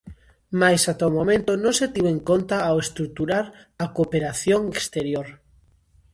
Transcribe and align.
Mais 0.59 0.81
ata 0.91 1.09
o 1.09 1.15
momento 1.19 1.51
non 1.63 1.73
se 1.79 1.87
tivo 1.93 2.09
en 2.15 2.19
conta 2.29 2.57
ao 2.61 2.75
estruturar 2.85 3.45
a 3.83 3.85
cooperación 3.95 4.61
exterior. 4.75 5.27